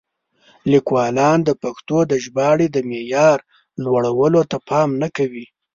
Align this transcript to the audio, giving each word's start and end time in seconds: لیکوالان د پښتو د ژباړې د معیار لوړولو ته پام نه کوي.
لیکوالان 0.71 1.37
د 1.45 1.49
پښتو 1.63 1.97
د 2.11 2.13
ژباړې 2.23 2.67
د 2.71 2.77
معیار 2.89 3.37
لوړولو 3.83 4.41
ته 4.51 4.57
پام 4.69 4.89
نه 5.01 5.07
کوي. 5.17 5.45